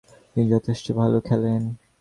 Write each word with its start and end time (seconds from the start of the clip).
তিনি 0.31 0.45
যথেষ্ট 0.49 0.85
ভালো 0.91 1.17
খেলেন। 1.19 1.61